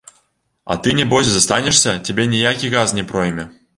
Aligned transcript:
А 0.71 0.77
ты 0.87 0.93
нябось 0.99 1.29
застанешся, 1.33 1.93
цябе 2.07 2.25
ніякі 2.33 2.73
газ 2.77 2.97
не 3.01 3.05
пройме. 3.13 3.51